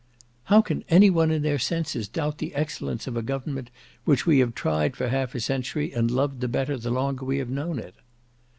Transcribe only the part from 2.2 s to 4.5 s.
the excellence of a government which we